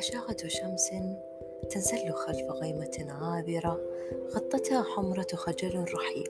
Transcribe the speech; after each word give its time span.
أشعة 0.00 0.48
شمس 0.48 0.90
تنزل 1.70 2.12
خلف 2.12 2.50
غيمة 2.50 3.06
عابرة 3.08 3.80
غطتها 4.30 4.82
حمرة 4.82 5.26
خجل 5.34 5.84
رحيل 5.94 6.28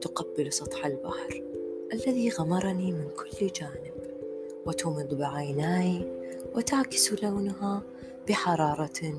تقبل 0.00 0.52
سطح 0.52 0.86
البحر 0.86 1.42
الذي 1.92 2.28
غمرني 2.28 2.92
من 2.92 3.08
كل 3.08 3.46
جانب 3.46 3.94
وتومض 4.66 5.14
بعيناي 5.14 6.06
وتعكس 6.54 7.12
لونها 7.22 7.82
بحرارة 8.28 9.14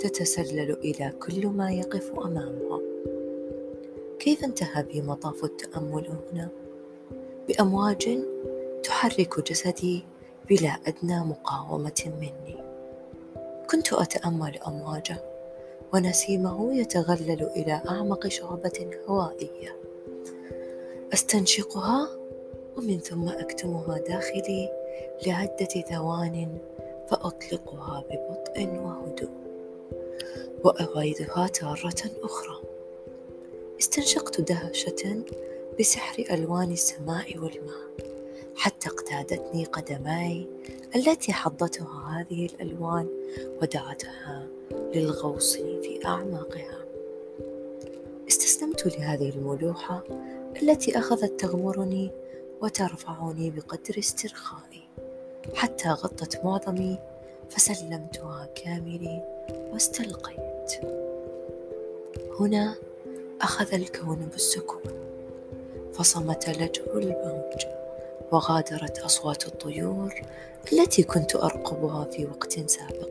تتسلل 0.00 0.72
إلى 0.72 1.12
كل 1.22 1.46
ما 1.46 1.72
يقف 1.72 2.10
أمامها 2.10 2.80
كيف 4.18 4.44
انتهى 4.44 4.82
بي 4.82 5.02
مطاف 5.02 5.44
التأمل 5.44 6.08
هنا؟ 6.32 6.48
بأمواج 7.48 8.18
تحرك 8.82 9.50
جسدي 9.50 10.04
بلا 10.48 10.78
أدنى 10.86 11.20
مقاومة 11.20 12.12
مني 12.20 12.75
كنت 13.70 13.92
أتأمل 13.92 14.58
أمواجه 14.66 15.16
ونسيمه 15.94 16.74
يتغلل 16.74 17.42
إلى 17.56 17.82
أعمق 17.88 18.28
شعبة 18.28 18.90
هوائية. 19.08 19.76
أستنشقها 21.14 22.08
ومن 22.76 22.98
ثم 22.98 23.28
أكتمها 23.28 23.98
داخلي 23.98 24.68
لعدة 25.26 25.84
ثوان 25.90 26.58
فأطلقها 27.10 28.04
ببطء 28.10 28.66
وهدوء 28.66 29.30
وأعيدها 30.64 31.46
تارة 31.46 32.10
أخرى. 32.22 32.62
استنشقت 33.80 34.40
دهشة 34.40 35.24
بسحر 35.80 36.24
ألوان 36.30 36.72
السماء 36.72 37.38
والماء 37.38 37.86
حتى 38.56 38.88
اقتادتني 38.88 39.64
قدماي 39.64 40.46
التي 40.96 41.32
حضتها 41.32 42.05
هذه 42.16 42.46
الألوان 42.46 43.08
ودعتها 43.62 44.46
للغوص 44.94 45.56
في 45.56 46.00
أعماقها. 46.06 46.84
استسلمت 48.28 48.86
لهذه 48.86 49.30
الملوحة 49.30 50.04
التي 50.62 50.98
أخذت 50.98 51.40
تغمرني 51.40 52.10
وترفعني 52.62 53.50
بقدر 53.50 53.98
استرخائي. 53.98 54.82
حتى 55.54 55.88
غطت 55.88 56.44
معظمي 56.44 56.98
فسلمتها 57.50 58.48
كاملي 58.54 59.22
واستلقيت. 59.72 60.72
هنا 62.40 62.74
أخذ 63.40 63.74
الكون 63.74 64.28
بالسكون 64.32 64.82
فصمت 65.94 66.48
لجه 66.48 66.82
الموج 66.94 67.85
وغادرت 68.32 68.98
أصوات 68.98 69.46
الطيور 69.46 70.14
التي 70.72 71.02
كنت 71.02 71.36
أرقبها 71.36 72.04
في 72.04 72.24
وقت 72.24 72.70
سابق. 72.70 73.08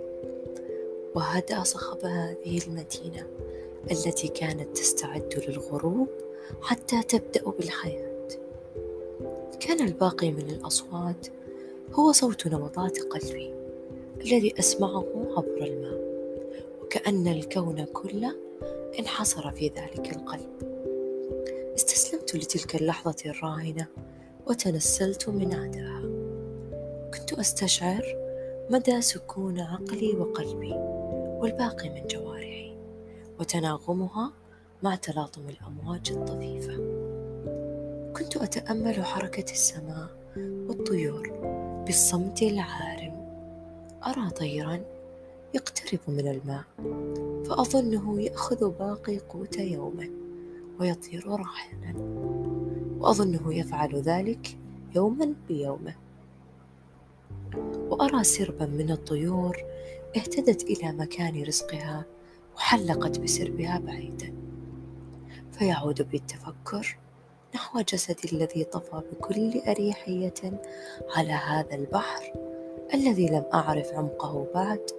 وهدأ 1.16 1.64
صخب 1.64 2.06
هذه 2.06 2.62
المدينة 2.68 3.28
التي 3.92 4.28
كانت 4.28 4.78
تستعد 4.78 5.44
للغروب 5.48 6.08
حتى 6.62 7.04
تبدأ 7.04 7.50
بالحياة. 7.50 8.28
كان 9.60 9.88
الباقي 9.88 10.32
من 10.32 10.50
الأصوات 10.50 11.28
هو 11.94 12.12
صوت 12.12 12.48
نبضات 12.48 13.00
قلبي 13.00 13.54
الذي 14.22 14.54
أسمعه 14.60 15.34
عبر 15.38 15.58
الماء 15.58 16.00
وكأن 16.84 17.28
الكون 17.28 17.86
كله 17.86 18.36
انحصر 19.00 19.52
في 19.52 19.68
ذلك 19.68 20.16
القلب. 20.16 20.76
استسلمت 21.76 22.36
لتلك 22.36 22.76
اللحظة 22.76 23.16
الراهنة 23.26 23.88
وتنسلت 24.48 25.30
من 25.30 25.54
عداها. 25.54 26.02
كنت 27.14 27.34
أستشعر 27.40 28.04
مدى 28.70 29.02
سكون 29.02 29.60
عقلي 29.60 30.16
وقلبي 30.16 30.74
والباقي 31.40 31.90
من 31.90 32.08
جوارحي 32.08 32.78
وتناغمها 33.40 34.32
مع 34.84 34.96
تلاطم 34.96 35.42
الأمواج 35.50 36.12
الطفيفة. 36.12 36.76
كنت 38.18 38.38
أتأمل 38.38 39.06
حركة 39.06 39.52
السماء 39.52 40.10
والطيور 40.38 41.30
بالصمت 41.86 42.42
العارم. 42.42 43.16
أرى 44.08 44.30
طيرا 44.30 44.80
يقترب 45.54 46.00
من 46.08 46.28
الماء 46.28 46.64
فأظنه 47.46 48.22
يأخذ 48.22 48.70
باقي 48.80 49.20
قوت 49.20 49.58
يومه 49.58 50.10
ويطير 50.80 51.28
راحلا. 51.28 51.94
وأظنه 53.06 53.54
يفعل 53.54 53.96
ذلك 53.96 54.58
يوما 54.96 55.34
بيومه. 55.48 55.96
وأرى 57.90 58.24
سربا 58.24 58.66
من 58.66 58.92
الطيور 58.92 59.58
اهتدت 60.18 60.64
إلى 60.64 60.92
مكان 60.92 61.44
رزقها 61.44 62.06
وحلقت 62.56 63.20
بسربها 63.20 63.80
بعيدا. 63.80 64.34
فيعود 65.52 66.10
بالتفكر 66.12 66.98
نحو 67.56 67.82
جسدي 67.82 68.38
الذي 68.38 68.64
طفى 68.64 69.02
بكل 69.12 69.62
أريحية 69.68 70.62
على 71.16 71.34
هذا 71.34 71.76
البحر 71.76 72.34
الذي 72.94 73.28
لم 73.28 73.44
أعرف 73.54 73.94
عمقه 73.94 74.48
بعد 74.54 74.92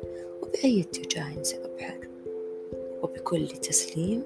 وبأي 0.42 0.80
اتجاه 0.80 1.42
سأبحر. 1.42 2.08
وبكل 3.02 3.48
تسليم 3.48 4.22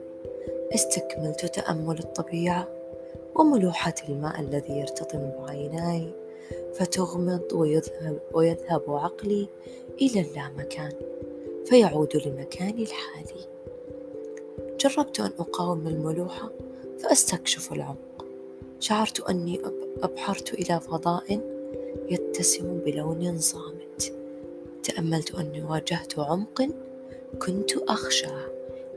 استكملت 0.74 1.46
تأمل 1.46 1.98
الطبيعة 1.98 2.79
وملوحة 3.40 3.94
الماء 4.08 4.40
الذي 4.40 4.72
يرتطم 4.72 5.30
بعيناي 5.38 6.14
فتغمض 6.74 7.52
ويذهب, 7.52 8.20
ويذهب 8.34 8.82
عقلي 8.88 9.48
إلى 10.02 10.20
اللامكان 10.20 10.92
فيعود 11.64 12.16
لمكاني 12.16 12.82
الحالي. 12.82 13.46
جربت 14.80 15.20
أن 15.20 15.30
أقاوم 15.38 15.86
الملوحة 15.86 16.50
فأستكشف 16.98 17.72
العمق. 17.72 18.24
شعرت 18.80 19.20
أني 19.20 19.60
أبحرت 20.02 20.54
إلى 20.54 20.80
فضاء 20.80 21.40
يتسم 22.10 22.78
بلون 22.78 23.38
صامت. 23.38 24.12
تأملت 24.82 25.34
أني 25.34 25.62
واجهت 25.62 26.18
عمق 26.18 26.68
كنت 27.38 27.76
أخشاه 27.76 28.48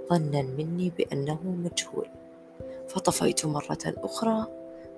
ظنا 0.09 0.41
مني 0.41 0.91
بأنه 0.97 1.39
مجهول. 1.43 2.07
فطفيت 2.87 3.45
مرة 3.45 3.77
أخرى 3.85 4.47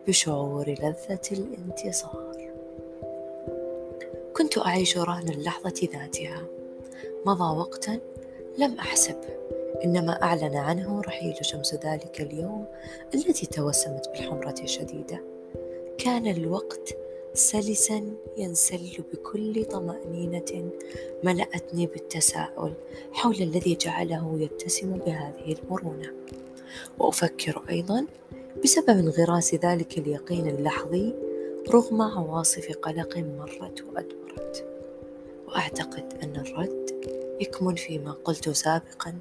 بشعور 0.08 0.70
لذة 0.70 1.20
الانتصار. 1.32 2.36
كنت 4.38 4.58
أعيش 4.58 4.98
رهن 4.98 5.30
اللحظة 5.30 5.90
ذاتها. 5.94 6.42
مضى 7.26 7.58
وقتا 7.60 8.00
لم 8.58 8.80
أحسبه 8.80 9.36
إنما 9.84 10.24
أعلن 10.24 10.56
عنه 10.56 11.02
رحيل 11.02 11.36
شمس 11.42 11.74
ذلك 11.74 12.22
اليوم 12.22 12.66
التي 13.16 13.46
توسمت 13.46 14.10
بالحمرة 14.10 14.56
الشديدة. 14.64 15.24
كان 15.98 16.28
الوقت 16.28 16.98
سلسا 17.34 18.12
ينسل 18.38 19.04
بكل 19.14 19.66
طمأنينة 19.66 20.70
ملأتني 21.24 21.86
بالتساؤل 21.86 22.74
حول 23.12 23.36
الذي 23.36 23.76
جعله 23.76 24.38
يتسم 24.40 24.98
بهذه 24.98 25.56
المرونة. 25.64 26.14
وأفكر 27.00 27.64
أيضا 27.70 28.06
بسبب 28.64 28.90
انغراس 28.90 29.56
ذلك 29.56 29.98
اليقين 29.98 30.48
اللحظي 30.48 31.14
رغم 31.70 32.02
عواصف 32.02 32.72
قلق 32.82 33.18
مرت 33.18 33.82
وأدبرت. 33.82 34.66
وأعتقد 35.48 36.14
أن 36.24 36.36
الرد 36.36 36.86
يكمن 37.42 37.76
فيما 37.76 38.12
قلت 38.12 38.50
سابقا 38.50 39.16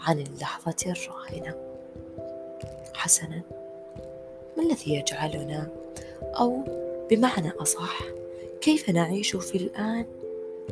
عن 0.00 0.18
اللحظة 0.18 0.76
الراهنة. 0.86 1.54
حسنا 2.94 3.42
ما 4.56 4.62
الذي 4.62 4.94
يجعلنا 4.94 5.68
أو 6.22 6.62
بمعنى 7.10 7.50
أصح 7.50 8.00
كيف 8.60 8.90
نعيش 8.90 9.36
في 9.36 9.58
الآن 9.58 10.06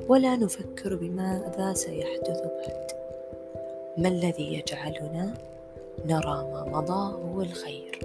ولا 0.09 0.37
نفكر 0.37 0.95
بماذا 0.95 1.75
سيحدث 1.75 2.41
بعد؟ 2.41 2.87
ما 3.99 4.09
الذي 4.09 4.55
يجعلنا 4.55 5.35
نرى 6.05 6.49
ما 6.53 6.65
مضى 6.73 7.15
هو 7.15 7.43
الخير 7.43 7.99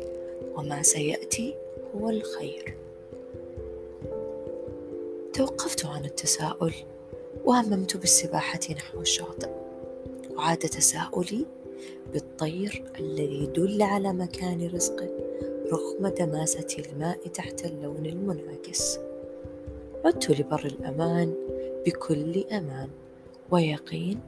وما 0.56 0.82
سيأتي 0.82 1.56
هو 1.96 2.10
الخير. 2.10 2.78
توقفت 5.34 5.86
عن 5.86 6.06
التساؤل 6.06 6.74
وهممت 7.46 7.98
بالسباحة 7.98 8.60
نحو 8.72 9.02
الشاطئ. 9.02 9.50
وعاد 10.36 10.58
تساؤلي 10.58 11.46
بالطير 12.14 12.84
الذي 13.00 13.44
يدل 13.44 13.82
على 13.82 14.14
مكان 14.14 14.68
رزقه 14.74 15.10
رغم 15.72 16.08
دماسة 16.08 16.68
الماء 16.80 17.28
تحت 17.28 17.66
اللون 17.66 18.06
المنعكس. 18.06 19.00
عدت 20.06 20.32
لبر 20.32 20.66
الأمان 20.66 21.34
بكل 21.86 22.44
أمان 22.52 22.90
ويقين 23.52 24.20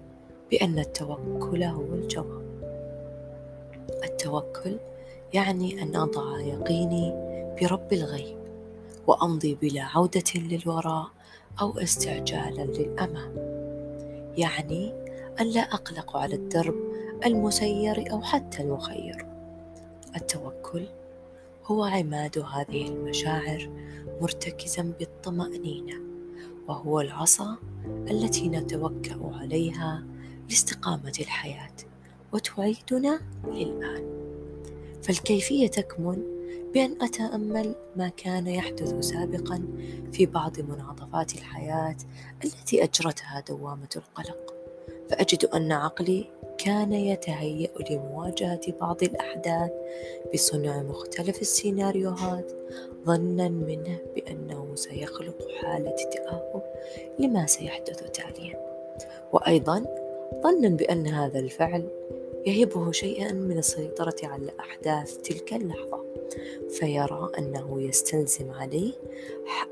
بأن 0.51 0.79
التوكل 0.79 1.63
هو 1.63 1.93
الجواب. 1.93 2.40
التوكل 4.21 4.77
يعني 5.33 5.83
أن 5.83 5.95
أضع 5.95 6.39
يقيني 6.39 7.13
برب 7.61 7.93
الغيب 7.93 8.37
وأمضي 9.07 9.55
بلا 9.55 9.81
عودة 9.81 10.23
للوراء 10.35 11.07
أو 11.61 11.79
استعجالا 11.79 12.61
للأمام. 12.61 13.33
يعني 14.37 14.93
أن 15.41 15.47
لا 15.47 15.61
أقلق 15.61 16.17
على 16.17 16.35
الدرب 16.35 16.75
المسير 17.25 18.11
أو 18.11 18.21
حتى 18.21 18.63
المخير. 18.63 19.25
التوكل 20.15 20.85
هو 21.65 21.83
عماد 21.83 22.39
هذه 22.39 22.87
المشاعر 22.87 23.69
مرتكزا 24.21 24.93
بالطمأنينة 24.99 25.95
وهو 26.67 27.01
العصا 27.01 27.55
التي 27.87 28.49
نتوكأ 28.49 29.31
عليها 29.33 30.03
لاستقامة 30.49 31.13
الحياة 31.19 31.75
وتعيدنا 32.33 33.21
للآن. 33.47 34.10
فالكيفية 35.03 35.67
تكمن 35.67 36.23
بأن 36.73 37.01
أتأمل 37.01 37.75
ما 37.95 38.07
كان 38.17 38.47
يحدث 38.47 38.99
سابقا 38.99 39.63
في 40.11 40.25
بعض 40.25 40.59
منعطفات 40.59 41.33
الحياة 41.33 41.95
التي 42.43 42.83
أجرتها 42.83 43.43
دوامة 43.49 43.89
القلق. 43.95 44.53
فأجد 45.09 45.45
أن 45.45 45.71
عقلي 45.71 46.25
كان 46.57 46.93
يتهيأ 46.93 47.69
لمواجهة 47.89 48.61
بعض 48.81 49.03
الأحداث 49.03 49.71
بصنع 50.33 50.83
مختلف 50.83 51.41
السيناريوهات 51.41 52.51
ظنا 53.05 53.49
منه 53.49 53.99
بأنه 54.15 54.75
سيخلق 54.75 55.47
حالة 55.61 55.95
تأهب 56.13 56.63
لما 57.19 57.45
سيحدث 57.45 58.11
تاليا. 58.11 58.59
وأيضا 59.33 59.85
ظنا 60.43 60.69
بأن 60.69 61.07
هذا 61.07 61.39
الفعل 61.39 61.87
يهبه 62.45 62.91
شيئا 62.91 63.31
من 63.31 63.57
السيطرة 63.57 64.15
على 64.23 64.51
أحداث 64.59 65.17
تلك 65.17 65.53
اللحظة 65.53 66.05
فيرى 66.69 67.31
أنه 67.37 67.81
يستلزم 67.81 68.51
عليه 68.51 68.93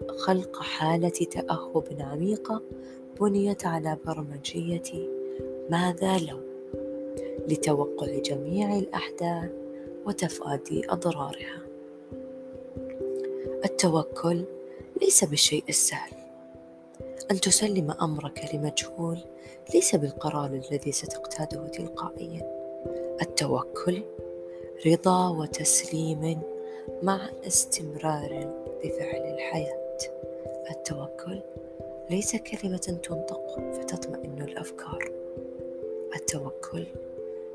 خلق 0.07 0.61
حالة 0.61 1.09
تأهب 1.09 1.97
عميقة 1.99 2.61
بنيت 3.21 3.65
على 3.65 3.97
برمجية 4.05 5.09
ماذا 5.69 6.17
لو 6.17 6.39
لتوقع 7.47 8.07
جميع 8.07 8.77
الأحداث 8.77 9.51
وتفادي 10.05 10.91
أضرارها. 10.91 11.61
التوكل 13.65 14.43
ليس 15.01 15.23
بالشيء 15.23 15.63
السهل. 15.69 16.11
أن 17.31 17.39
تسلم 17.39 17.91
أمرك 18.01 18.49
لمجهول 18.53 19.19
ليس 19.73 19.95
بالقرار 19.95 20.61
الذي 20.71 20.91
ستقتاده 20.91 21.67
تلقائيا. 21.67 22.58
التوكل 23.21 24.01
رضا 24.85 25.29
وتسليم 25.29 26.41
مع 27.03 27.29
استمرار 27.47 28.53
بفعل 28.83 29.33
الحياة. 29.33 29.97
التوكل 30.71 31.39
ليس 32.09 32.35
كلمة 32.35 32.77
تنطق 32.77 33.71
فتطمئن 33.73 34.41
الأفكار. 34.41 35.11
التوكل 36.15 36.85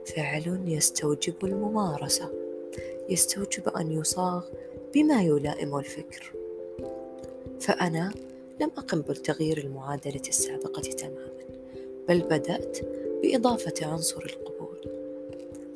فعل 0.07 0.61
يستوجب 0.67 1.45
الممارسة 1.45 2.31
يستوجب 3.09 3.69
أن 3.69 3.93
يصاغ 3.93 4.45
بما 4.95 5.23
يلائم 5.23 5.79
الفكر. 5.79 6.33
فأنا 7.61 8.13
لم 8.61 8.71
أقم 8.79 9.01
بتغيير 9.01 9.59
المعادلة 9.59 10.23
السابقة 10.29 10.83
تماما 10.83 11.45
بل 12.09 12.21
بدأت 12.21 12.79
بإضافة 13.23 13.75
عنصر 13.87 14.23
القبول. 14.25 14.74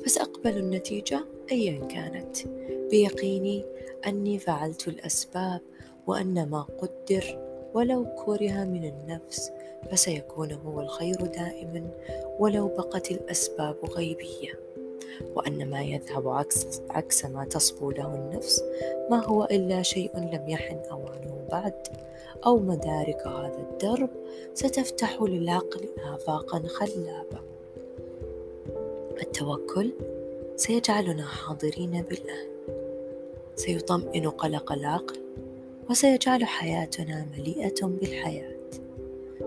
فسأقبل 0.05 0.57
النتيجة 0.57 1.19
أيا 1.51 1.85
كانت. 1.85 2.37
بيقيني 2.91 3.65
أني 4.07 4.39
فعلت 4.39 4.87
الأسباب 4.87 5.61
وأن 6.07 6.49
ما 6.49 6.61
قدر 6.61 7.49
ولو 7.73 8.05
كره 8.25 8.63
من 8.63 8.85
النفس 8.85 9.51
فسيكون 9.91 10.51
هو 10.51 10.81
الخير 10.81 11.15
دائما 11.15 11.87
ولو 12.39 12.67
بقت 12.67 13.11
الأسباب 13.11 13.75
غيبية. 13.85 14.59
وأن 15.35 15.69
ما 15.69 15.81
يذهب 15.81 16.27
عكس, 16.27 16.81
عكس 16.89 17.25
ما 17.25 17.45
تصبو 17.45 17.91
له 17.91 18.15
النفس 18.15 18.63
ما 19.09 19.25
هو 19.25 19.43
إلا 19.43 19.81
شيء 19.81 20.17
لم 20.17 20.49
يحن 20.49 20.79
أوانه 20.91 21.47
بعد. 21.51 21.87
أو 22.45 22.59
مدارك 22.59 23.27
هذا 23.27 23.67
الدرب 23.71 24.09
ستفتح 24.53 25.21
للعقل 25.21 25.89
آفاقا 26.13 26.63
خلابة. 26.67 27.48
التوكل 29.21 29.91
سيجعلنا 30.55 31.25
حاضرين 31.25 32.01
بالآن 32.01 32.47
سيطمئن 33.55 34.29
قلق 34.29 34.71
العقل 34.71 35.19
وسيجعل 35.89 36.45
حياتنا 36.45 37.25
مليئة 37.37 37.85
بالحياة. 37.85 38.59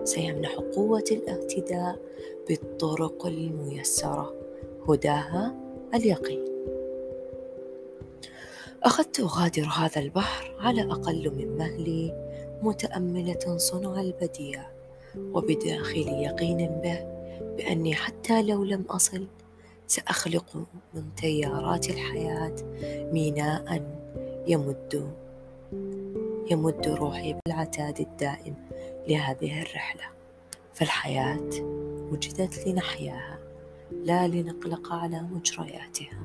سيمنح 0.03 0.55
قوة 0.55 1.03
الاهتداء 1.11 1.99
بالطرق 2.47 3.25
الميسرة 3.25 4.33
هداها 4.89 5.55
اليقين. 5.93 6.45
أخذت 8.83 9.19
أغادر 9.19 9.63
هذا 9.63 10.01
البحر 10.01 10.55
على 10.59 10.81
أقل 10.81 11.31
من 11.37 11.57
مهلي 11.57 12.13
متأملة 12.61 13.57
صنع 13.57 14.01
البديع 14.01 14.65
وبداخلي 15.17 16.23
يقين 16.23 16.67
به 16.83 17.05
بأني 17.57 17.95
حتى 17.95 18.41
لو 18.41 18.63
لم 18.63 18.81
أصل 18.89 19.27
سأخلق 19.87 20.65
من 20.93 21.15
تيارات 21.15 21.89
الحياة 21.89 22.55
ميناء 23.11 23.83
يمد 24.47 25.13
يمد 26.51 26.87
روحي 26.87 27.35
بالعتاد 27.45 27.99
الدائم 27.99 28.55
لهذه 29.07 29.61
الرحلة. 29.61 30.03
فالحياة 30.73 31.49
وجدت 32.11 32.67
لنحياها 32.67 33.39
لا 33.91 34.27
لنقلق 34.27 34.93
على 34.93 35.21
مجرياتها. 35.21 36.19